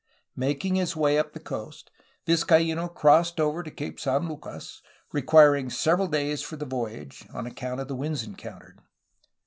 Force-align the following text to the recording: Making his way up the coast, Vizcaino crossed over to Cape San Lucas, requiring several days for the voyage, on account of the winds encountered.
Making 0.35 0.73
his 0.73 0.95
way 0.95 1.19
up 1.19 1.33
the 1.33 1.39
coast, 1.39 1.91
Vizcaino 2.25 2.87
crossed 2.91 3.39
over 3.39 3.61
to 3.61 3.69
Cape 3.69 3.99
San 3.99 4.27
Lucas, 4.27 4.81
requiring 5.11 5.69
several 5.69 6.07
days 6.07 6.41
for 6.41 6.55
the 6.55 6.65
voyage, 6.65 7.27
on 7.31 7.45
account 7.45 7.79
of 7.79 7.87
the 7.87 7.93
winds 7.95 8.23
encountered. 8.23 8.79